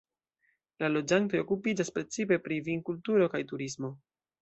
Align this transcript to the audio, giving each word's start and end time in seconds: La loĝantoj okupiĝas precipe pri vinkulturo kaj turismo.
La 0.83 0.89
loĝantoj 0.93 1.43
okupiĝas 1.43 1.93
precipe 1.99 2.43
pri 2.49 2.61
vinkulturo 2.71 3.33
kaj 3.37 3.47
turismo. 3.53 3.97